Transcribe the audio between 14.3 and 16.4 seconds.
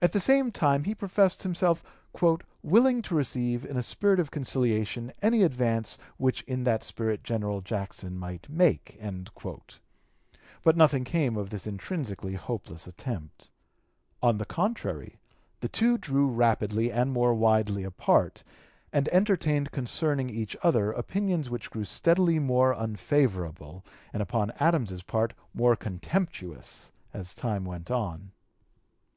the contrary the two drew